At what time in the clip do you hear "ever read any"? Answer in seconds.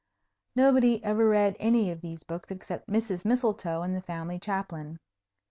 1.03-1.91